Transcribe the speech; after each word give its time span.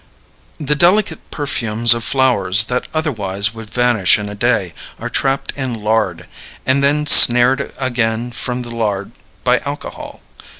The 0.59 0.73
delicate 0.73 1.19
perfumes 1.29 1.93
of 1.93 2.03
flowers 2.03 2.63
that 2.63 2.87
otherwise 2.91 3.53
would 3.53 3.69
vanish 3.69 4.17
in 4.17 4.29
a 4.29 4.33
day 4.33 4.73
are 4.97 5.11
trapped 5.11 5.53
in 5.55 5.83
lard, 5.83 6.25
and 6.65 6.83
then 6.83 7.05
snared 7.05 7.71
again 7.77 8.31
from 8.31 8.63
the 8.63 8.75
lard 8.75 9.11
by 9.43 9.59
alcohol. 9.59 10.23